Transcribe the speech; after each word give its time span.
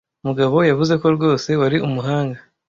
Mugabo 0.25 0.57
yavuze 0.69 0.93
ko 1.01 1.07
rwose 1.15 1.49
wari 1.61 1.77
umuhanga 1.87 2.39